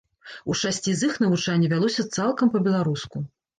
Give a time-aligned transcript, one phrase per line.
[0.53, 3.27] У шасці з іх навучанне вялося цалкам па-беларуску.